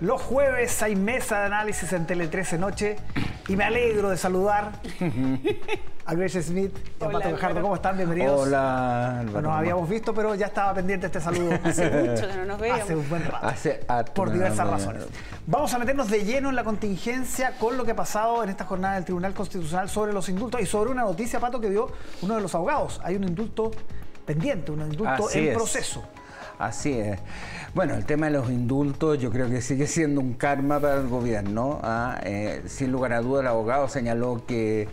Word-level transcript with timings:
Los 0.00 0.22
jueves 0.22 0.80
hay 0.82 0.94
mesa 0.94 1.40
de 1.40 1.46
análisis 1.46 1.92
en 1.92 2.06
Tele 2.06 2.28
13 2.28 2.56
Noche 2.56 2.96
y 3.48 3.56
me 3.56 3.64
alegro 3.64 4.10
de 4.10 4.16
saludar 4.16 4.70
a 6.06 6.14
Grace 6.14 6.40
Smith 6.40 6.72
y 7.00 7.04
a 7.04 7.10
Pato 7.10 7.30
Gajardo. 7.32 7.62
¿Cómo 7.62 7.74
están? 7.74 7.96
Bienvenidos. 7.96 8.42
Hola. 8.42 9.24
Bueno, 9.24 9.48
nos 9.48 9.58
habíamos 9.58 9.88
visto, 9.88 10.14
pero 10.14 10.36
ya 10.36 10.46
estaba 10.46 10.72
pendiente 10.72 11.06
este 11.06 11.20
saludo. 11.20 11.58
Hace 11.64 11.90
mucho 11.90 12.28
que 12.28 12.36
no 12.36 12.44
nos 12.44 12.60
veíamos. 12.60 12.84
Hace 12.84 12.94
un 12.94 13.08
buen 13.08 13.24
rato. 13.24 13.44
Hace 13.44 13.80
por 14.14 14.28
no 14.28 14.34
diversas 14.34 14.68
razones. 14.68 15.04
Vamos 15.48 15.74
a 15.74 15.78
meternos 15.80 16.08
de 16.08 16.24
lleno 16.24 16.48
en 16.48 16.54
la 16.54 16.62
contingencia 16.62 17.54
con 17.58 17.76
lo 17.76 17.84
que 17.84 17.90
ha 17.90 17.96
pasado 17.96 18.44
en 18.44 18.50
esta 18.50 18.66
jornada 18.66 18.94
del 18.94 19.04
Tribunal 19.04 19.34
Constitucional 19.34 19.88
sobre 19.88 20.12
los 20.12 20.28
indultos 20.28 20.60
y 20.60 20.66
sobre 20.66 20.92
una 20.92 21.02
noticia, 21.02 21.40
Pato, 21.40 21.60
que 21.60 21.70
dio 21.70 21.90
uno 22.22 22.36
de 22.36 22.40
los 22.40 22.54
abogados. 22.54 23.00
Hay 23.02 23.16
un 23.16 23.24
indulto 23.24 23.72
pendiente, 24.24 24.70
un 24.70 24.82
indulto 24.82 25.26
Así 25.26 25.40
en 25.40 25.48
es. 25.48 25.98
Así 26.58 26.98
es. 26.98 27.20
Bueno, 27.74 27.94
el 27.94 28.04
tema 28.04 28.26
de 28.26 28.32
los 28.32 28.50
indultos 28.50 29.18
yo 29.18 29.30
creo 29.30 29.48
que 29.48 29.60
sigue 29.60 29.86
siendo 29.86 30.20
un 30.20 30.34
karma 30.34 30.80
para 30.80 30.96
el 30.96 31.06
gobierno. 31.06 31.78
¿ah? 31.82 32.20
Eh, 32.24 32.62
sin 32.66 32.90
lugar 32.90 33.12
a 33.12 33.20
duda 33.20 33.42
el 33.42 33.46
abogado 33.46 33.88
señaló 33.88 34.44
que 34.46 34.88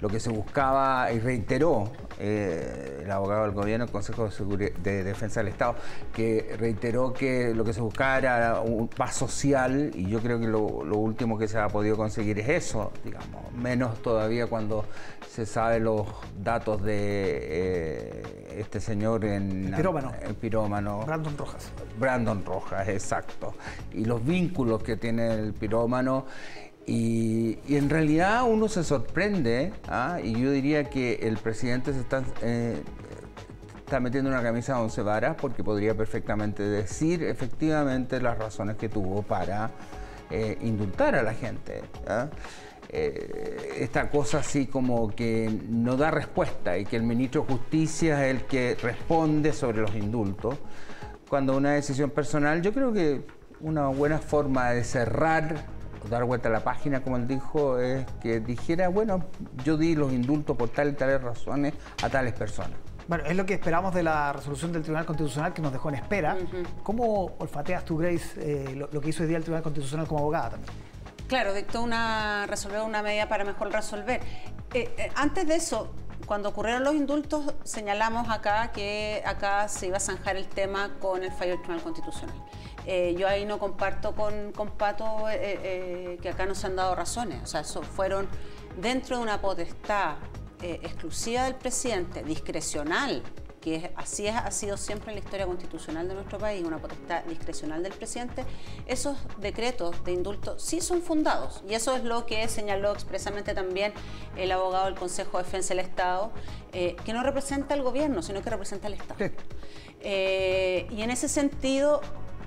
lo 0.00 0.08
que 0.08 0.20
se 0.20 0.30
buscaba 0.30 1.10
y 1.12 1.18
reiteró 1.18 1.90
eh, 2.18 3.00
el 3.04 3.10
abogado 3.10 3.42
del 3.44 3.52
gobierno, 3.52 3.84
el 3.84 3.90
Consejo 3.90 4.24
de, 4.24 4.30
Seguri- 4.30 4.72
de 4.74 5.04
Defensa 5.04 5.40
del 5.40 5.48
Estado, 5.48 5.76
que 6.12 6.54
reiteró 6.58 7.12
que 7.12 7.54
lo 7.54 7.64
que 7.64 7.72
se 7.72 7.80
buscaba 7.80 8.18
era 8.18 8.60
un 8.60 8.88
paz 8.88 9.14
social 9.16 9.90
y 9.94 10.06
yo 10.08 10.20
creo 10.20 10.38
que 10.40 10.46
lo, 10.46 10.84
lo 10.84 10.96
último 10.96 11.38
que 11.38 11.48
se 11.48 11.58
ha 11.58 11.68
podido 11.68 11.96
conseguir 11.96 12.38
es 12.40 12.48
eso, 12.48 12.92
digamos, 13.04 13.52
menos 13.52 14.02
todavía 14.02 14.46
cuando 14.46 14.84
se 15.30 15.46
sabe 15.46 15.78
los 15.80 16.06
datos 16.42 16.82
de 16.82 16.94
eh, 16.96 18.54
este 18.58 18.80
señor 18.80 19.24
en 19.24 19.68
El 19.68 19.74
pirómano. 19.76 20.12
el 20.22 20.34
pirómano. 20.34 21.04
Brandon 21.06 21.36
Rojas. 21.38 21.70
Brandon 21.98 22.44
Rojas, 22.44 22.88
exacto. 22.88 23.54
Y 23.92 24.04
los 24.04 24.24
vínculos 24.24 24.82
que 24.82 24.96
tiene 24.96 25.32
el 25.34 25.52
pirómano. 25.54 26.26
Y, 26.88 27.58
en 27.68 27.90
realidad 27.90 28.44
uno 28.48 28.66
se 28.66 28.82
sorprende, 28.82 29.74
¿ah? 29.88 30.18
y 30.22 30.32
yo 30.40 30.50
diría 30.50 30.84
que 30.84 31.20
el 31.22 31.36
presidente 31.36 31.92
se 31.92 32.00
está, 32.00 32.22
eh, 32.40 32.82
está 33.84 34.00
metiendo 34.00 34.30
una 34.30 34.42
camisa 34.42 34.74
de 34.74 34.80
once 34.80 35.02
varas 35.02 35.36
porque 35.38 35.62
podría 35.62 35.94
perfectamente 35.94 36.62
decir 36.62 37.22
efectivamente 37.22 38.22
las 38.22 38.38
razones 38.38 38.76
que 38.76 38.88
tuvo 38.88 39.22
para 39.22 39.70
eh, 40.30 40.56
indultar 40.62 41.14
a 41.14 41.22
la 41.22 41.34
gente. 41.34 41.82
¿ah? 42.06 42.28
Eh, 42.88 43.76
esta 43.80 44.08
cosa 44.08 44.38
así 44.38 44.66
como 44.66 45.14
que 45.14 45.60
no 45.68 45.94
da 45.98 46.10
respuesta 46.10 46.78
y 46.78 46.86
que 46.86 46.96
el 46.96 47.02
ministro 47.02 47.42
de 47.42 47.52
Justicia 47.52 48.26
es 48.26 48.34
el 48.34 48.46
que 48.46 48.78
responde 48.82 49.52
sobre 49.52 49.82
los 49.82 49.94
indultos, 49.94 50.56
cuando 51.28 51.54
una 51.54 51.72
decisión 51.72 52.08
personal, 52.08 52.62
yo 52.62 52.72
creo 52.72 52.94
que 52.94 53.26
una 53.60 53.88
buena 53.88 54.18
forma 54.18 54.70
de 54.70 54.84
cerrar, 54.84 55.66
dar 56.08 56.24
vuelta 56.24 56.48
a 56.48 56.52
la 56.52 56.60
página, 56.60 57.02
como 57.02 57.16
él 57.16 57.26
dijo, 57.26 57.78
es 57.78 58.06
que 58.20 58.40
dijera, 58.40 58.88
bueno, 58.88 59.24
yo 59.64 59.76
di 59.76 59.94
los 59.94 60.12
indultos 60.12 60.56
por 60.56 60.68
tales 60.70 60.94
y 60.94 60.96
tales 60.96 61.22
razones 61.22 61.74
a 62.02 62.08
tales 62.08 62.34
personas. 62.34 62.78
Bueno, 63.06 63.24
es 63.24 63.36
lo 63.36 63.46
que 63.46 63.54
esperamos 63.54 63.94
de 63.94 64.02
la 64.02 64.32
resolución 64.34 64.70
del 64.72 64.82
Tribunal 64.82 65.06
Constitucional 65.06 65.54
que 65.54 65.62
nos 65.62 65.72
dejó 65.72 65.88
en 65.88 65.94
espera. 65.94 66.36
¿Cómo 66.82 67.36
olfateas 67.38 67.84
tú, 67.84 67.96
Grace, 67.96 68.34
eh, 68.36 68.74
lo, 68.74 68.88
lo 68.92 69.00
que 69.00 69.08
hizo 69.08 69.22
hoy 69.22 69.28
día 69.28 69.38
el 69.38 69.44
Tribunal 69.44 69.62
Constitucional 69.62 70.06
como 70.06 70.20
abogada 70.20 70.50
también? 70.50 70.72
Claro, 71.28 71.52
dictó 71.52 71.82
una, 71.82 72.46
resolver 72.46 72.80
una 72.80 73.02
medida 73.02 73.28
para 73.28 73.44
mejor 73.44 73.70
resolver. 73.70 74.20
Eh, 74.72 74.94
eh, 74.96 75.10
antes 75.14 75.46
de 75.46 75.56
eso, 75.56 75.92
cuando 76.26 76.48
ocurrieron 76.48 76.84
los 76.84 76.94
indultos, 76.94 77.54
señalamos 77.64 78.30
acá 78.30 78.72
que 78.72 79.22
acá 79.26 79.68
se 79.68 79.88
iba 79.88 79.98
a 79.98 80.00
zanjar 80.00 80.36
el 80.36 80.48
tema 80.48 80.90
con 81.00 81.22
el 81.22 81.32
fallo 81.32 81.52
del 81.52 81.60
Tribunal 81.60 81.82
Constitucional. 81.82 82.36
Eh, 82.90 83.14
yo 83.18 83.28
ahí 83.28 83.44
no 83.44 83.58
comparto 83.58 84.14
con, 84.14 84.50
con 84.52 84.70
Pato 84.70 85.28
eh, 85.28 85.36
eh, 85.42 86.18
que 86.22 86.30
acá 86.30 86.46
no 86.46 86.54
se 86.54 86.66
han 86.68 86.74
dado 86.76 86.94
razones. 86.94 87.42
O 87.42 87.46
sea, 87.46 87.60
eso 87.60 87.82
fueron 87.82 88.26
dentro 88.80 89.18
de 89.18 89.22
una 89.22 89.40
potestad 89.42 90.16
exclusiva 90.60 91.44
del 91.44 91.54
presidente, 91.54 92.22
discrecional, 92.24 93.22
que 93.60 93.74
es- 93.76 93.90
así 93.96 94.26
es- 94.26 94.34
ha 94.36 94.50
sido 94.50 94.76
siempre 94.78 95.10
en 95.10 95.16
la 95.18 95.24
historia 95.24 95.46
constitucional 95.46 96.08
de 96.08 96.14
nuestro 96.14 96.38
país, 96.38 96.64
una 96.64 96.78
potestad 96.78 97.22
discrecional 97.24 97.82
del 97.82 97.92
presidente, 97.92 98.44
esos 98.86 99.18
decretos 99.38 100.02
de 100.04 100.12
indulto 100.12 100.58
sí 100.58 100.80
son 100.80 101.02
fundados. 101.02 101.62
Y 101.68 101.74
eso 101.74 101.94
es 101.94 102.02
lo 102.04 102.24
que 102.24 102.48
señaló 102.48 102.92
expresamente 102.92 103.52
también 103.54 103.92
el 104.36 104.50
abogado 104.50 104.86
del 104.86 104.94
Consejo 104.94 105.36
de 105.38 105.44
Defensa 105.44 105.74
del 105.74 105.80
Estado, 105.84 106.32
eh, 106.72 106.96
que 107.04 107.12
no 107.12 107.22
representa 107.22 107.74
al 107.74 107.82
gobierno, 107.82 108.22
sino 108.22 108.40
que 108.42 108.48
representa 108.50 108.86
al 108.86 108.94
Estado. 108.94 109.18
Sí. 109.18 109.30
Eh, 110.00 110.86
y 110.90 111.02
en 111.02 111.10
ese 111.10 111.28
sentido 111.28 112.00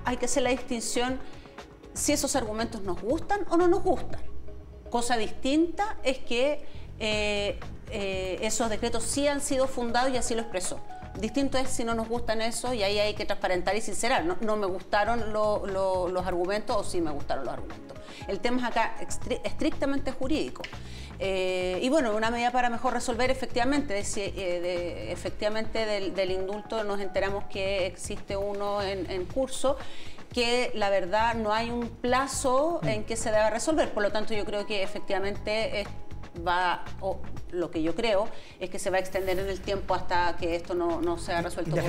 hay 0.04 0.16
que 0.16 0.26
hacer 0.26 0.42
la 0.42 0.50
distinción 0.50 1.18
si 1.94 2.12
esos 2.12 2.36
argumentos 2.36 2.82
nos 2.82 3.00
gustan 3.00 3.40
o 3.50 3.56
no 3.56 3.68
nos 3.68 3.82
gustan. 3.82 4.20
Cosa 4.90 5.16
distinta 5.16 5.96
es 6.02 6.18
que 6.18 6.64
eh, 6.98 7.58
eh, 7.90 8.38
esos 8.42 8.68
decretos 8.70 9.02
sí 9.04 9.26
han 9.26 9.40
sido 9.40 9.66
fundados 9.66 10.12
y 10.12 10.16
así 10.16 10.34
lo 10.34 10.42
expresó. 10.42 10.80
Distinto 11.18 11.58
es 11.58 11.68
si 11.68 11.84
no 11.84 11.94
nos 11.94 12.08
gustan 12.08 12.40
eso 12.40 12.72
y 12.72 12.82
ahí 12.82 12.98
hay 12.98 13.14
que 13.14 13.26
transparentar 13.26 13.76
y 13.76 13.80
sincerar. 13.82 14.24
No, 14.24 14.36
no 14.40 14.56
me 14.56 14.66
gustaron 14.66 15.32
lo- 15.32 15.66
lo- 15.66 16.08
los 16.08 16.26
argumentos 16.26 16.74
o 16.76 16.84
sí 16.84 17.00
me 17.02 17.10
gustaron 17.10 17.44
los 17.44 17.52
argumentos. 17.52 17.98
El 18.28 18.40
tema 18.40 18.58
es 18.58 18.64
acá 18.64 18.94
estrictamente 19.44 20.12
jurídico. 20.12 20.62
Eh, 21.24 21.78
y 21.80 21.88
bueno, 21.88 22.16
una 22.16 22.32
medida 22.32 22.50
para 22.50 22.68
mejor 22.68 22.94
resolver 22.94 23.30
efectivamente, 23.30 23.96
eh, 24.00 24.60
de- 24.60 25.12
efectivamente 25.12 25.86
del, 25.86 26.30
indulto 26.32 26.82
nos 26.82 26.98
enteramos 27.00 27.44
que 27.44 27.86
existe 27.86 28.36
uno 28.36 28.82
en, 28.82 29.08
en 29.08 29.24
curso 29.26 29.76
que 30.32 30.72
la 30.74 30.90
verdad 30.90 31.34
no 31.36 31.52
hay 31.52 31.70
un 31.70 31.88
plazo 31.88 32.80
en 32.82 33.04
que 33.04 33.14
se 33.16 33.30
deba 33.30 33.50
resolver. 33.50 33.92
Por 33.92 34.02
lo 34.02 34.10
tanto, 34.10 34.34
yo 34.34 34.44
creo 34.44 34.66
que 34.66 34.82
efectivamente 34.82 35.86
va, 36.46 36.84
o 37.00 37.20
lo 37.50 37.70
que 37.70 37.82
yo 37.82 37.94
creo, 37.94 38.26
es 38.58 38.70
que 38.70 38.78
se 38.78 38.90
va 38.90 38.96
a 38.96 39.00
extender 39.00 39.38
en 39.38 39.46
el 39.48 39.60
tiempo 39.60 39.94
hasta 39.94 40.36
que 40.38 40.56
esto 40.56 40.74
no, 40.74 41.00
no 41.02 41.18
sea 41.18 41.42
resuelto. 41.42 41.70
por 41.76 41.78
el 41.80 41.84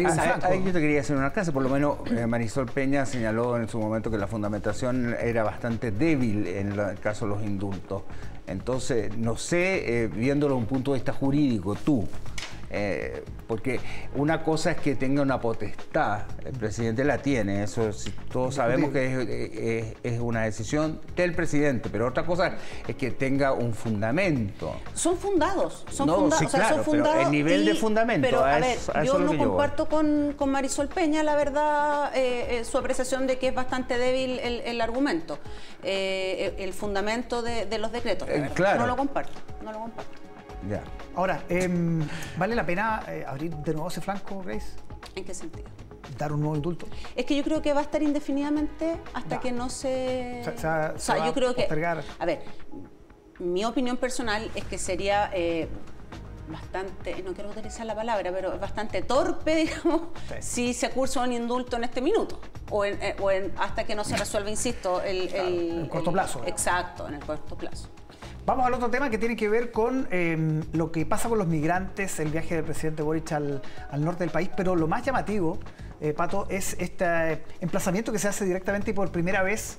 Exacto. 0.00 0.46
Ahí 0.46 0.62
yo 0.64 0.72
te 0.72 0.80
quería 0.80 1.00
hacer 1.00 1.16
un 1.16 1.22
alcance, 1.22 1.52
por 1.52 1.62
lo 1.62 1.68
menos 1.68 1.98
eh, 2.10 2.26
Marisol 2.26 2.66
Peña 2.66 3.06
señaló 3.06 3.56
en 3.56 3.68
su 3.68 3.78
momento 3.78 4.10
que 4.10 4.18
la 4.18 4.26
fundamentación 4.26 5.14
era 5.20 5.42
bastante 5.44 5.90
débil 5.92 6.46
en 6.46 6.76
la- 6.76 6.90
el 6.90 6.98
caso 6.98 7.26
de 7.26 7.34
los 7.34 7.42
indultos. 7.44 8.02
Entonces, 8.46 9.16
no 9.16 9.36
sé, 9.36 10.04
eh, 10.04 10.08
viéndolo 10.08 10.54
desde 10.54 10.62
un 10.64 10.66
punto 10.68 10.92
de 10.92 10.98
vista 10.98 11.12
jurídico, 11.12 11.74
tú, 11.74 12.06
eh, 12.70 13.22
porque 13.46 13.80
una 14.16 14.42
cosa 14.42 14.72
es 14.72 14.76
que 14.78 14.94
tenga 14.96 15.22
una 15.22 15.40
potestad, 15.40 16.22
el 16.44 16.52
presidente 16.52 17.04
la 17.04 17.18
tiene, 17.18 17.62
eso 17.62 17.92
sí, 17.92 18.12
todos 18.32 18.56
sabemos 18.56 18.90
que 18.90 19.06
es, 19.06 19.28
es- 19.28 19.96
es 20.14 20.20
una 20.20 20.42
decisión 20.42 21.00
del 21.14 21.32
presidente, 21.34 21.88
pero 21.90 22.08
otra 22.08 22.24
cosa 22.26 22.54
es 22.86 22.96
que 22.96 23.10
tenga 23.12 23.52
un 23.52 23.72
fundamento. 23.72 24.74
Son 24.94 25.16
fundados, 25.16 25.84
son 25.90 26.06
No, 26.08 26.16
fundados, 26.16 26.38
sí, 26.40 26.46
o 26.46 26.48
sea, 26.48 26.60
claro, 26.60 26.74
son 26.76 26.84
pero 26.92 27.04
fundados. 27.04 27.24
el 27.26 27.30
nivel 27.32 27.64
de 27.64 27.74
fundamento, 27.74 28.26
Pero 28.26 28.44
a 28.44 28.54
a 28.56 28.58
ver, 28.58 28.76
eso- 28.76 28.92
a 28.96 29.02
eso 29.02 29.12
yo 29.12 29.24
no 29.24 29.32
yo 29.32 29.38
comparto 29.38 29.88
con, 29.88 30.34
con 30.36 30.50
Marisol 30.50 30.88
Peña, 30.88 31.22
la 31.22 31.36
verdad, 31.36 32.10
eh, 32.16 32.58
eh, 32.60 32.64
su 32.64 32.78
apreciación 32.78 33.26
de 33.26 33.38
que 33.38 33.48
es 33.48 33.54
bastante 33.54 33.96
débil 33.98 34.38
el, 34.40 34.60
el 34.62 34.80
argumento, 34.80 35.38
eh, 35.82 36.54
el 36.58 36.72
fundamento 36.72 37.42
de, 37.42 37.66
de 37.66 37.78
los 37.78 37.92
decretos. 37.92 38.28
Eh, 38.28 38.50
claro. 38.54 38.80
No 38.80 38.86
lo 38.86 38.96
comparto, 38.96 39.38
no 39.64 39.72
lo 39.72 39.78
comparto. 39.78 40.25
Ya. 40.68 40.82
Ahora, 41.14 41.44
em, 41.48 42.06
¿vale 42.36 42.54
la 42.54 42.66
pena 42.66 43.02
eh, 43.08 43.24
abrir 43.26 43.54
de 43.56 43.72
nuevo 43.72 43.88
ese 43.88 44.00
flanco, 44.00 44.42
Grace? 44.42 44.66
¿En 45.14 45.24
qué 45.24 45.34
sentido? 45.34 45.68
Dar 46.18 46.32
un 46.32 46.40
nuevo 46.40 46.56
indulto. 46.56 46.86
Es 47.14 47.24
que 47.24 47.36
yo 47.36 47.42
creo 47.42 47.62
que 47.62 47.72
va 47.72 47.80
a 47.80 47.82
estar 47.84 48.02
indefinidamente 48.02 48.96
hasta 49.14 49.36
Ya. 49.36 49.40
que 49.40 49.52
no 49.52 49.68
se... 49.70 50.42
Se- 50.44 50.58
se 50.58 50.66
va- 50.66 50.92
o 50.94 50.98
se 50.98 51.04
sea, 51.12 51.24
yo 51.26 51.32
creo 51.34 51.54
que... 51.54 51.66
A 52.18 52.24
ver, 52.26 52.42
mi 53.38 53.64
opinión 53.64 53.96
personal 53.96 54.50
es 54.54 54.64
que 54.64 54.78
sería 54.78 55.30
eh, 55.32 55.68
bastante, 56.48 57.22
no 57.22 57.32
quiero 57.34 57.50
utilizar 57.50 57.86
la 57.86 57.94
palabra, 57.94 58.30
pero 58.32 58.52
es 58.54 58.60
bastante 58.60 59.02
torpe, 59.02 59.54
digamos, 59.64 60.02
Sí. 60.28 60.34
si 60.40 60.74
se 60.74 60.90
cursa 60.90 61.22
un 61.22 61.32
indulto 61.32 61.76
en 61.76 61.84
este 61.84 62.00
minuto. 62.00 62.40
O, 62.70 62.84
en- 62.84 63.00
eh, 63.02 63.16
o 63.20 63.30
en- 63.30 63.52
hasta 63.58 63.84
que 63.84 63.94
no 63.94 64.04
se 64.04 64.16
resuelva, 64.16 64.50
insisto, 64.50 65.00
el... 65.02 65.28
Claro, 65.28 65.48
el- 65.48 65.70
en 65.80 65.86
corto 65.88 66.10
el- 66.10 66.14
plazo. 66.14 66.42
Exacto, 66.46 67.06
en 67.08 67.14
el 67.14 67.24
corto 67.24 67.56
plazo. 67.56 67.88
Vamos 68.46 68.64
al 68.64 68.74
otro 68.74 68.88
tema 68.90 69.10
que 69.10 69.18
tiene 69.18 69.34
que 69.34 69.48
ver 69.48 69.72
con 69.72 70.06
em, 70.12 70.62
lo 70.72 70.92
que 70.92 71.04
pasa 71.04 71.28
con 71.28 71.36
los 71.38 71.48
migrantes, 71.48 72.20
el 72.20 72.28
viaje 72.30 72.54
del 72.54 72.64
presidente 72.64 73.02
Boric 73.02 73.32
al, 73.32 73.60
al 73.90 74.04
norte 74.04 74.22
del 74.22 74.30
país, 74.30 74.48
pero 74.56 74.76
lo 74.76 74.86
más 74.86 75.02
llamativo, 75.04 75.58
eh, 76.00 76.12
Pato, 76.12 76.46
es 76.48 76.76
este 76.78 77.42
emplazamiento 77.60 78.12
que 78.12 78.20
se 78.20 78.28
hace 78.28 78.44
directamente 78.44 78.92
y 78.92 78.94
por 78.94 79.10
primera 79.10 79.42
vez 79.42 79.78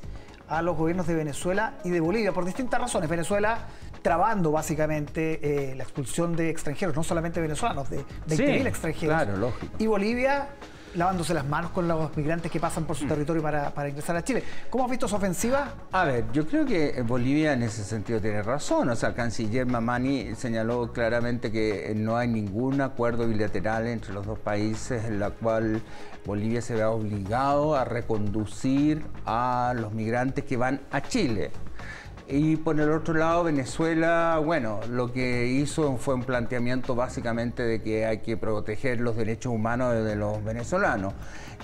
a 0.49 0.61
los 0.61 0.75
gobiernos 0.75 1.07
de 1.07 1.15
Venezuela 1.15 1.75
y 1.85 1.91
de 1.91 2.01
Bolivia, 2.01 2.33
por 2.33 2.43
distintas 2.43 2.81
razones. 2.81 3.09
Venezuela 3.09 3.59
trabando 4.01 4.51
básicamente 4.51 5.71
eh, 5.71 5.75
la 5.75 5.83
expulsión 5.83 6.35
de 6.35 6.49
extranjeros, 6.49 6.93
no 6.93 7.03
solamente 7.03 7.39
venezolanos, 7.39 7.89
de 7.89 7.99
20.000 8.27 8.35
Sí, 8.35 8.43
extranjeros. 8.67 9.15
claro, 9.23 9.37
lógico. 9.37 9.73
Y 9.79 9.87
Bolivia 9.87 10.49
lavándose 10.97 11.33
las 11.33 11.45
manos 11.45 11.71
con 11.71 11.87
los 11.87 12.15
migrantes 12.17 12.51
que 12.51 12.59
pasan 12.59 12.85
por 12.85 12.95
su 12.95 13.05
mm. 13.05 13.09
territorio 13.09 13.41
para, 13.41 13.73
para, 13.73 13.89
ingresar 13.89 14.15
a 14.15 14.23
Chile. 14.23 14.43
¿Cómo 14.69 14.85
has 14.85 14.89
visto 14.89 15.07
su 15.07 15.15
ofensiva? 15.15 15.73
A 15.91 16.03
ver, 16.03 16.25
yo 16.33 16.45
creo 16.47 16.65
que 16.65 17.01
Bolivia 17.03 17.53
en 17.53 17.63
ese 17.63 17.83
sentido 17.83 18.19
tiene 18.19 18.41
razón. 18.41 18.89
O 18.89 18.95
sea, 18.95 19.09
el 19.09 19.15
canciller 19.15 19.65
Mamani 19.65 20.35
señaló 20.35 20.91
claramente 20.91 21.51
que 21.51 21.93
no 21.95 22.17
hay 22.17 22.27
ningún 22.27 22.81
acuerdo 22.81 23.27
bilateral 23.27 23.87
entre 23.87 24.13
los 24.13 24.25
dos 24.25 24.39
países 24.39 25.05
en 25.05 25.19
la 25.19 25.29
cual 25.29 25.81
Bolivia 26.25 26.61
se 26.61 26.75
vea 26.75 26.89
obligado 26.89 27.75
a 27.75 27.85
reconducir 27.85 29.05
a 29.25 29.73
los 29.75 29.93
migrantes 29.93 30.43
que 30.43 30.57
van 30.57 30.81
a 30.91 31.01
Chile. 31.01 31.51
Y 32.29 32.57
por 32.57 32.77
el 32.77 32.91
otro 32.91 33.13
lado, 33.13 33.45
Venezuela, 33.45 34.41
bueno, 34.43 34.81
lo 34.89 35.13
que 35.13 35.47
hizo 35.47 35.95
fue 35.95 36.13
un 36.13 36.25
planteamiento 36.25 36.93
básicamente 36.93 37.63
de 37.63 37.81
que 37.81 38.05
hay 38.05 38.17
que 38.17 38.35
proteger 38.35 38.99
los 38.99 39.15
derechos 39.15 39.53
humanos 39.53 40.03
de 40.03 40.15
los 40.17 40.43
venezolanos. 40.43 41.13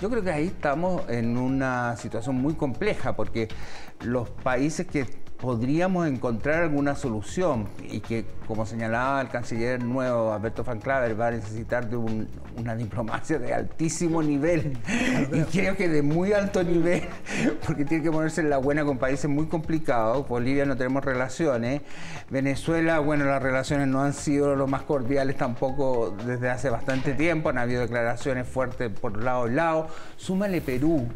Yo 0.00 0.08
creo 0.08 0.22
que 0.22 0.30
ahí 0.30 0.46
estamos 0.46 1.02
en 1.10 1.36
una 1.36 1.96
situación 1.98 2.36
muy 2.36 2.54
compleja 2.54 3.14
porque 3.14 3.48
los 4.04 4.30
países 4.30 4.86
que 4.86 5.06
podríamos 5.44 6.08
encontrar 6.08 6.62
alguna 6.62 6.94
solución 6.94 7.68
y 7.82 8.00
que, 8.00 8.24
como 8.46 8.64
señalaba 8.64 9.20
el 9.20 9.28
canciller 9.28 9.84
nuevo, 9.84 10.32
Alberto 10.32 10.64
Van 10.64 10.80
Claver, 10.80 11.20
va 11.20 11.26
a 11.26 11.30
necesitar 11.32 11.86
de 11.90 11.98
una 11.98 12.74
diplomacia 12.74 13.38
de 13.38 13.52
altísimo 13.52 14.22
nivel 14.22 14.78
y 15.30 15.42
creo 15.42 15.76
que 15.76 15.90
de 15.90 16.00
muy 16.00 16.32
alto 16.32 16.62
nivel, 16.62 17.02
porque 17.66 17.84
tiene 17.84 18.02
que 18.02 18.10
ponerse 18.10 18.40
en 18.40 18.48
la 18.48 18.56
buena 18.56 18.86
con 18.86 18.96
países 18.96 19.28
muy 19.28 19.46
complicados. 19.46 20.26
Bolivia 20.26 20.64
no 20.64 20.78
tenemos 20.78 21.04
relaciones. 21.04 21.82
Venezuela, 22.30 23.00
bueno, 23.00 23.26
las 23.26 23.42
relaciones 23.42 23.86
no 23.86 24.00
han 24.00 24.14
sido 24.14 24.56
lo 24.56 24.66
más 24.66 24.84
cordiales 24.84 25.36
tampoco 25.36 26.16
desde 26.26 26.48
hace 26.48 26.70
bastante 26.70 27.12
tiempo, 27.12 27.50
han 27.50 27.58
habido 27.58 27.82
declaraciones 27.82 28.48
fuertes 28.48 28.90
por 28.98 29.22
lado 29.22 29.46
y 29.46 29.52
lado. 29.52 29.88
Súmale 30.16 30.62
Perú, 30.62 31.06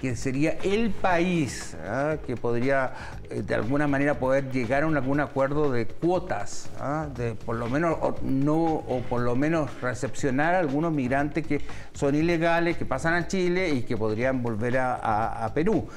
que 0.00 0.16
sería 0.16 0.56
el 0.62 0.90
país 0.90 1.76
¿ah? 1.84 2.16
que 2.26 2.36
podría 2.36 2.92
eh, 3.28 3.42
de 3.42 3.54
alguna 3.54 3.86
manera 3.86 4.18
poder 4.18 4.50
llegar 4.50 4.82
a 4.82 4.86
algún 4.86 5.20
acuerdo 5.20 5.70
de 5.70 5.86
cuotas, 5.86 6.70
¿ah? 6.80 7.06
de 7.14 7.34
por 7.34 7.56
lo 7.56 7.68
menos 7.68 7.98
no 8.22 8.56
o 8.56 9.02
por 9.08 9.20
lo 9.20 9.36
menos 9.36 9.70
recepcionar 9.80 10.54
a 10.54 10.58
algunos 10.60 10.92
migrantes 10.92 11.46
que 11.46 11.60
son 11.92 12.14
ilegales, 12.14 12.76
que 12.76 12.86
pasan 12.86 13.14
a 13.14 13.28
Chile 13.28 13.70
y 13.70 13.82
que 13.82 13.96
podrían 13.96 14.42
volver 14.42 14.78
a 14.78 15.50
Perú 15.54 15.88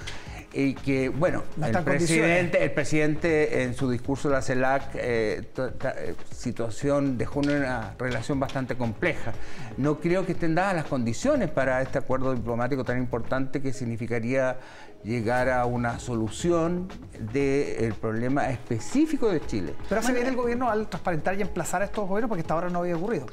y 0.54 0.76
que, 0.76 1.10
bueno, 1.10 1.44
el 1.62 1.84
presidente, 1.84 2.64
el 2.64 2.72
presidente 2.72 3.64
en 3.64 3.74
su 3.74 3.90
discurso 3.90 4.30
de 4.30 4.36
la 4.36 4.42
CELAC, 4.42 4.96
eh, 4.96 5.42
eh, 5.58 6.16
situación, 6.32 7.18
dejó 7.18 7.40
una 7.40 7.96
relación 7.98 8.40
bastante 8.40 8.76
compleja. 8.76 9.34
No 9.78 10.00
creo 10.00 10.26
que 10.26 10.34
estén 10.34 10.54
dadas 10.54 10.76
las 10.76 10.86
condiciones 10.86 11.50
para 11.50 11.82
este 11.82 11.98
acuerdo 11.98 12.36
diplomático 12.36 12.84
tan 12.84 13.00
importante 13.00 13.62
que 13.62 13.74
significaría 13.74 14.58
llegar 15.04 15.50
a 15.50 15.66
una 15.66 16.00
solución 16.00 16.88
del 17.34 17.94
problema 17.96 18.50
específico 18.50 19.30
de 19.30 19.46
Chile. 19.46 19.74
Pero 19.90 20.02
hace 20.02 20.14
bien 20.14 20.28
el 20.28 20.36
gobierno 20.36 20.70
al 20.70 20.88
transparentar 20.88 21.38
y 21.38 21.42
emplazar 21.42 21.82
a 21.82 21.86
estos 21.86 22.08
gobiernos 22.08 22.30
porque 22.30 22.42
hasta 22.42 22.54
ahora 22.54 22.70
no 22.70 22.80
había 22.80 22.96
ocurrido. 22.96 23.26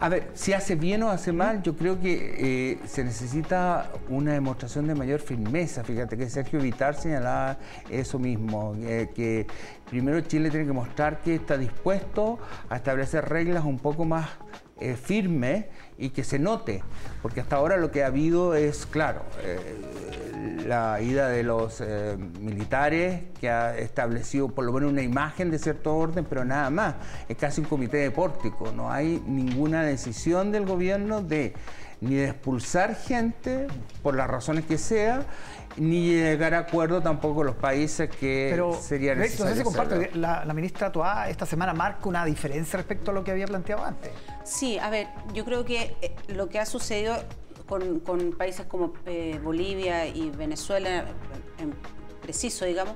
A 0.00 0.08
ver, 0.08 0.30
si 0.34 0.52
hace 0.52 0.76
bien 0.76 1.02
o 1.02 1.10
hace 1.10 1.32
mal, 1.32 1.60
yo 1.60 1.76
creo 1.76 2.00
que 2.00 2.36
eh, 2.38 2.78
se 2.86 3.02
necesita 3.02 3.90
una 4.08 4.32
demostración 4.32 4.86
de 4.86 4.94
mayor 4.94 5.18
firmeza. 5.18 5.82
Fíjate 5.82 6.16
que 6.16 6.30
Sergio 6.30 6.60
Vitar 6.60 6.94
señalaba 6.94 7.58
eso 7.90 8.20
mismo, 8.20 8.76
eh, 8.78 9.10
que 9.12 9.48
primero 9.90 10.20
Chile 10.20 10.50
tiene 10.50 10.66
que 10.66 10.72
mostrar 10.72 11.18
que 11.18 11.34
está 11.34 11.58
dispuesto 11.58 12.38
a 12.68 12.76
establecer 12.76 13.28
reglas 13.28 13.64
un 13.64 13.80
poco 13.80 14.04
más 14.04 14.28
eh, 14.80 14.96
firmes 14.96 15.66
y 15.96 16.10
que 16.10 16.24
se 16.24 16.38
note, 16.38 16.82
porque 17.22 17.40
hasta 17.40 17.56
ahora 17.56 17.76
lo 17.76 17.90
que 17.90 18.04
ha 18.04 18.06
habido 18.06 18.54
es, 18.54 18.86
claro, 18.86 19.22
la 20.68 21.00
ida 21.00 21.28
de 21.28 21.42
los 21.42 21.80
eh, 21.80 22.16
militares, 22.40 23.22
que 23.40 23.50
ha 23.50 23.76
establecido 23.76 24.48
por 24.48 24.64
lo 24.64 24.72
menos 24.72 24.92
una 24.92 25.02
imagen 25.02 25.50
de 25.50 25.58
cierto 25.58 25.96
orden, 25.96 26.24
pero 26.28 26.44
nada 26.44 26.70
más. 26.70 26.94
Es 27.28 27.36
casi 27.36 27.60
un 27.60 27.66
comité 27.66 27.96
de 27.98 28.10
pórtico. 28.10 28.72
No 28.72 28.92
hay 28.92 29.22
ninguna 29.26 29.82
decisión 29.82 30.52
del 30.52 30.66
gobierno 30.66 31.22
de 31.22 31.54
ni 32.00 32.14
de 32.14 32.28
expulsar 32.28 32.94
gente, 32.94 33.66
por 34.04 34.14
las 34.14 34.28
razones 34.28 34.64
que 34.66 34.78
sea, 34.78 35.24
ni 35.76 36.10
llegar 36.10 36.54
a 36.54 36.58
acuerdo 36.58 37.00
tampoco 37.00 37.42
los 37.42 37.56
países 37.56 38.08
que 38.08 38.56
serían 38.80 39.18
necesarios. 39.18 39.64
comparte, 39.64 40.10
la, 40.14 40.44
la, 40.44 40.54
ministra 40.54 40.92
Toá 40.92 41.28
esta 41.28 41.44
semana 41.44 41.74
marca 41.74 42.08
una 42.08 42.24
diferencia 42.24 42.76
respecto 42.76 43.10
a 43.10 43.14
lo 43.14 43.24
que 43.24 43.32
había 43.32 43.46
planteado 43.46 43.84
antes. 43.84 44.12
Sí, 44.48 44.78
a 44.78 44.88
ver, 44.88 45.08
yo 45.34 45.44
creo 45.44 45.66
que 45.66 45.94
eh, 46.00 46.16
lo 46.28 46.48
que 46.48 46.58
ha 46.58 46.64
sucedido 46.64 47.16
con, 47.66 48.32
países 48.32 48.64
como 48.64 48.94
eh, 49.04 49.38
Bolivia 49.44 50.06
y 50.06 50.30
Venezuela 50.30 51.04
en 51.58 51.74
preciso, 52.28 52.66
digamos, 52.66 52.94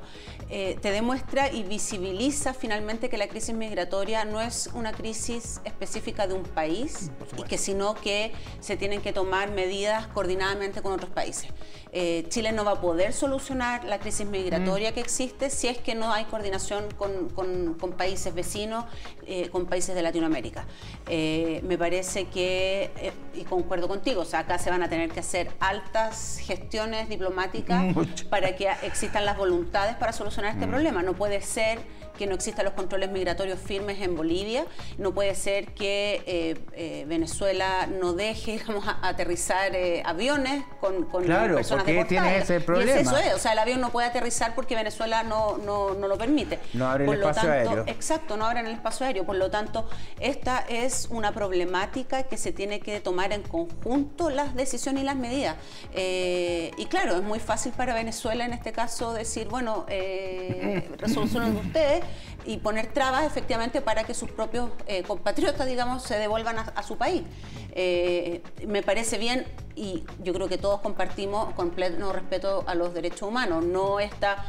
eh, 0.50 0.76
te 0.82 0.90
demuestra 0.90 1.50
y 1.50 1.62
visibiliza 1.62 2.52
finalmente 2.52 3.08
que 3.08 3.16
la 3.16 3.28
crisis 3.28 3.54
migratoria 3.54 4.26
no 4.26 4.42
es 4.42 4.68
una 4.74 4.92
crisis 4.92 5.62
específica 5.64 6.26
de 6.26 6.34
un 6.34 6.42
país 6.42 7.10
y 7.38 7.42
que 7.44 7.56
sino 7.56 7.94
que 7.94 8.32
se 8.60 8.76
tienen 8.76 9.00
que 9.00 9.14
tomar 9.14 9.50
medidas 9.50 10.06
coordinadamente 10.08 10.82
con 10.82 10.92
otros 10.92 11.10
países. 11.10 11.48
Eh, 11.94 12.26
Chile 12.28 12.52
no 12.52 12.64
va 12.64 12.72
a 12.72 12.80
poder 12.80 13.12
solucionar 13.14 13.84
la 13.84 13.98
crisis 14.00 14.26
migratoria 14.26 14.90
mm. 14.90 14.94
que 14.94 15.00
existe 15.00 15.50
si 15.50 15.68
es 15.68 15.78
que 15.78 15.94
no 15.94 16.12
hay 16.12 16.24
coordinación 16.24 16.84
con, 16.98 17.94
países 17.96 18.34
vecinos, 18.34 18.84
eh, 19.26 19.48
con 19.48 19.64
países 19.64 19.94
de 19.94 20.02
Latinoamérica. 20.02 20.66
me 21.06 21.78
parece 21.78 22.26
que, 22.26 23.12
y 23.34 23.44
concuerdo 23.44 23.88
contigo, 23.88 24.22
o 24.22 24.24
sea, 24.26 24.40
acá 24.40 24.58
se 24.58 24.68
van 24.68 24.82
a 24.82 24.90
tener 24.90 25.10
que 25.10 25.20
hacer 25.20 25.50
altas 25.60 26.38
gestiones 26.38 27.08
diplomáticas 27.08 27.94
para 28.30 28.56
que 28.56 28.68
existan 29.22 29.24
las 29.24 29.36
voluntades 29.36 29.96
para 29.96 30.12
solucionar 30.12 30.52
este 30.52 30.66
mm. 30.66 30.70
problema. 30.70 31.02
No 31.02 31.14
puede 31.14 31.40
ser 31.40 31.78
que 32.16 32.26
no 32.26 32.34
existan 32.34 32.64
los 32.64 32.74
controles 32.74 33.10
migratorios 33.10 33.58
firmes 33.58 34.00
en 34.00 34.16
Bolivia, 34.16 34.66
no 34.98 35.12
puede 35.12 35.34
ser 35.34 35.66
que 35.74 36.22
eh, 36.26 36.58
eh, 36.74 37.04
Venezuela 37.08 37.86
no 37.86 38.12
deje 38.12 38.52
digamos, 38.58 38.84
aterrizar 39.02 39.74
eh, 39.74 40.02
aviones 40.04 40.64
con, 40.80 41.04
con 41.06 41.24
claro, 41.24 41.56
personas 41.56 41.84
porque 41.84 42.04
tiene 42.04 42.38
ese 42.38 42.60
problema. 42.60 43.00
eso 43.00 43.16
es, 43.16 43.34
o 43.34 43.38
sea, 43.38 43.52
el 43.52 43.58
avión 43.58 43.80
no 43.80 43.90
puede 43.90 44.08
aterrizar 44.08 44.54
porque 44.54 44.74
Venezuela 44.74 45.22
no, 45.22 45.58
no, 45.58 45.94
no 45.94 46.08
lo 46.08 46.18
permite. 46.18 46.58
No 46.74 46.88
abre 46.88 47.06
el 47.06 47.14
espacio 47.14 47.50
aéreo. 47.50 47.84
Exacto, 47.86 48.36
no 48.36 48.46
abre 48.46 48.60
el 48.60 48.66
espacio 48.66 49.06
aéreo. 49.06 49.24
Por 49.24 49.36
lo 49.36 49.50
tanto, 49.50 49.88
esta 50.20 50.64
es 50.68 51.08
una 51.10 51.32
problemática 51.32 52.24
que 52.24 52.36
se 52.36 52.52
tiene 52.52 52.80
que 52.80 53.00
tomar 53.00 53.32
en 53.32 53.42
conjunto 53.42 54.30
las 54.30 54.54
decisiones 54.54 55.02
y 55.02 55.06
las 55.06 55.16
medidas. 55.16 55.56
y 55.94 56.86
claro, 56.86 57.16
es 57.16 57.22
muy 57.22 57.40
fácil 57.40 57.72
para 57.72 57.94
Venezuela 57.94 58.44
en 58.44 58.52
este 58.52 58.72
caso 58.72 59.11
decir, 59.14 59.48
bueno, 59.48 59.86
eh, 59.88 60.88
resoluciones 60.98 61.54
de 61.54 61.60
ustedes 61.60 62.04
y 62.44 62.56
poner 62.58 62.88
trabas 62.88 63.24
efectivamente 63.24 63.80
para 63.80 64.04
que 64.04 64.14
sus 64.14 64.30
propios 64.30 64.70
eh, 64.86 65.02
compatriotas, 65.02 65.66
digamos, 65.66 66.02
se 66.02 66.18
devuelvan 66.18 66.58
a, 66.58 66.82
su 66.82 66.96
país. 66.96 67.22
Eh, 67.72 68.42
me 68.66 68.82
parece 68.82 69.16
bien 69.18 69.46
y 69.76 70.04
yo 70.22 70.34
creo 70.34 70.48
que 70.48 70.58
todos 70.58 70.80
compartimos 70.80 71.54
con 71.54 71.70
pleno 71.70 72.12
respeto 72.12 72.64
a 72.66 72.74
los 72.74 72.94
derechos 72.94 73.22
humanos. 73.22 73.64
No 73.64 74.00
esta, 74.00 74.44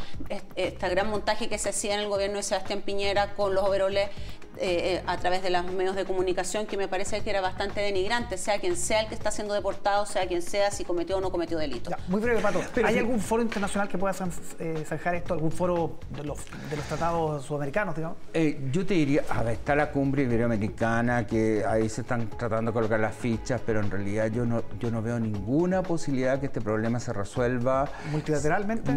esta 0.55 0.89
gran 0.89 1.09
montaje 1.09 1.49
que 1.49 1.57
se 1.57 1.69
hacía 1.69 1.93
en 1.93 2.01
el 2.01 2.09
gobierno 2.09 2.37
de 2.37 2.43
Sebastián 2.43 2.81
Piñera 2.81 3.35
con 3.35 3.53
los 3.53 3.63
overoles 3.63 4.09
eh, 4.57 5.03
a 5.07 5.17
través 5.17 5.43
de 5.43 5.49
los 5.49 5.65
medios 5.65 5.95
de 5.95 6.05
comunicación 6.05 6.65
que 6.65 6.77
me 6.77 6.87
parece 6.87 7.21
que 7.21 7.29
era 7.29 7.41
bastante 7.41 7.81
denigrante, 7.81 8.37
sea 8.37 8.59
quien 8.59 8.77
sea 8.77 9.01
el 9.01 9.07
que 9.07 9.15
está 9.15 9.31
siendo 9.31 9.53
deportado, 9.53 10.05
sea 10.05 10.27
quien 10.27 10.41
sea, 10.41 10.71
si 10.71 10.83
cometió 10.83 11.17
o 11.17 11.21
no 11.21 11.31
cometió 11.31 11.57
delito. 11.57 11.91
muy 12.07 12.21
breve, 12.21 12.41
Pato. 12.41 12.61
¿Hay 12.83 12.97
algún 12.97 13.19
foro 13.19 13.41
internacional 13.41 13.87
que 13.87 13.97
pueda 13.97 14.13
eh, 14.59 14.83
zanjar 14.87 15.15
esto? 15.15 15.33
¿Algún 15.33 15.51
foro 15.51 15.97
de 16.09 16.23
los, 16.23 16.39
tratados 16.87 17.45
sudamericanos, 17.45 17.95
digamos? 17.95 18.17
Eh, 18.33 18.59
yo 18.71 18.85
te 18.85 18.93
diría, 18.93 19.23
a 19.29 19.43
ver, 19.43 19.53
está 19.53 19.75
la 19.75 19.91
cumbre 19.91 20.23
iberoamericana, 20.23 21.25
que 21.25 21.63
ahí 21.67 21.89
se 21.89 22.01
están 22.01 22.29
tratando 22.29 22.71
de 22.71 22.73
colocar 22.73 22.99
las 22.99 23.15
fichas, 23.15 23.61
pero 23.65 23.79
en 23.79 23.89
realidad 23.89 24.27
yo 24.27 24.45
no, 24.45 24.63
yo 24.79 24.91
no 24.91 25.01
veo 25.01 25.19
ninguna 25.19 25.83
posibilidad 25.83 26.39
que 26.39 26.47
este 26.47 26.61
problema 26.61 26.99
se 26.99 27.13
resuelva. 27.13 27.89
¿Multilateralmente? 28.11 28.91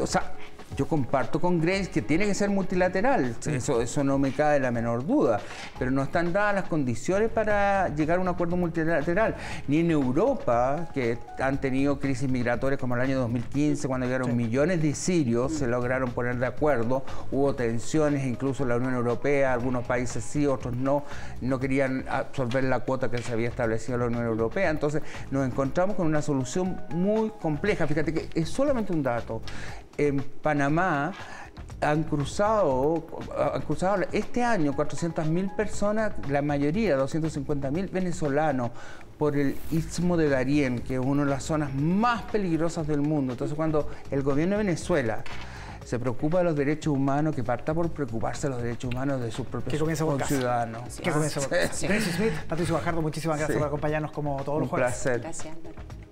o 0.00 0.06
sea, 0.06 0.32
yo 0.76 0.86
comparto 0.86 1.40
con 1.40 1.60
Grace 1.60 1.90
que 1.90 2.02
tiene 2.02 2.26
que 2.26 2.34
ser 2.34 2.50
multilateral, 2.50 3.36
eso, 3.46 3.80
eso 3.80 4.04
no 4.04 4.18
me 4.18 4.32
cabe 4.32 4.58
la 4.58 4.70
menor 4.70 5.06
duda, 5.06 5.40
pero 5.78 5.90
no 5.90 6.02
están 6.02 6.32
dadas 6.32 6.54
las 6.54 6.64
condiciones 6.64 7.30
para 7.30 7.94
llegar 7.94 8.18
a 8.18 8.20
un 8.20 8.28
acuerdo 8.28 8.56
multilateral. 8.56 9.36
Ni 9.68 9.78
en 9.78 9.90
Europa, 9.90 10.88
que 10.92 11.18
han 11.38 11.60
tenido 11.60 12.00
crisis 12.00 12.28
migratorias 12.28 12.80
como 12.80 12.96
el 12.96 13.00
año 13.00 13.18
2015, 13.20 13.86
cuando 13.86 14.06
llegaron 14.06 14.36
millones 14.36 14.82
de 14.82 14.94
sirios, 14.94 15.52
se 15.52 15.66
lograron 15.66 16.10
poner 16.10 16.36
de 16.38 16.46
acuerdo, 16.46 17.04
hubo 17.30 17.54
tensiones, 17.54 18.26
incluso 18.26 18.64
en 18.64 18.70
la 18.70 18.76
Unión 18.76 18.94
Europea, 18.94 19.52
algunos 19.52 19.84
países 19.86 20.24
sí, 20.24 20.46
otros 20.46 20.74
no, 20.74 21.04
no 21.40 21.58
querían 21.58 22.04
absorber 22.08 22.64
la 22.64 22.80
cuota 22.80 23.10
que 23.10 23.18
se 23.18 23.32
había 23.32 23.48
establecido 23.48 23.94
en 23.94 24.00
la 24.00 24.06
Unión 24.06 24.24
Europea. 24.24 24.70
Entonces 24.70 25.02
nos 25.30 25.46
encontramos 25.46 25.96
con 25.96 26.06
una 26.06 26.22
solución 26.22 26.80
muy 26.90 27.30
compleja. 27.40 27.86
Fíjate 27.86 28.12
que 28.12 28.28
es 28.34 28.48
solamente 28.48 28.92
un 28.92 29.02
dato 29.02 29.40
en 29.98 30.22
Panamá 30.42 31.12
han 31.80 32.04
cruzado, 32.04 33.06
han 33.54 33.62
cruzado 33.62 34.02
este 34.12 34.42
año 34.42 34.72
400.000 34.72 35.54
personas, 35.54 36.12
la 36.28 36.42
mayoría, 36.42 36.98
250.000 36.98 37.90
venezolanos, 37.90 38.70
por 39.18 39.36
el 39.36 39.56
istmo 39.70 40.16
de 40.16 40.28
Darién, 40.28 40.80
que 40.80 40.94
es 40.94 41.00
una 41.00 41.24
de 41.24 41.30
las 41.30 41.42
zonas 41.42 41.74
más 41.74 42.22
peligrosas 42.22 42.86
del 42.86 43.00
mundo. 43.00 43.32
Entonces, 43.32 43.56
cuando 43.56 43.88
el 44.10 44.22
gobierno 44.22 44.58
de 44.58 44.64
Venezuela 44.64 45.24
se 45.84 45.98
preocupa 45.98 46.38
de 46.38 46.44
los 46.44 46.56
derechos 46.56 46.92
humanos, 46.92 47.34
que 47.34 47.44
parta 47.44 47.72
por 47.72 47.90
preocuparse 47.90 48.48
de 48.48 48.54
los 48.54 48.62
derechos 48.62 48.92
humanos 48.92 49.20
de 49.20 49.30
sus 49.30 49.46
propios 49.46 49.78
ciudadanos. 50.26 51.00
Que 51.00 51.10
comienza 51.10 51.40
por 51.40 51.48
casa. 51.50 51.86
Patricio 52.48 52.74
Bajardo, 52.74 53.02
muchísimas 53.02 53.38
gracias 53.38 53.56
por 53.56 53.68
acompañarnos 53.68 54.10
como 54.10 54.42
todos 54.42 54.60
los 54.60 54.68
jueves. 54.68 54.88
Un 54.88 55.02
placer. 55.02 55.20
Gracias, 55.20 55.54
Álvaro. 55.54 56.05